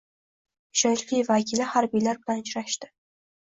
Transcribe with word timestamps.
Ishonchli 0.77 1.19
vakil 1.27 1.61
harbiylar 1.75 2.21
bilan 2.31 2.43
uchrashdi 2.47 2.91